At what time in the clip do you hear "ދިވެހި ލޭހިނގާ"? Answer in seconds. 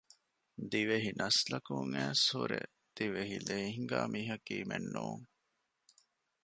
2.95-3.99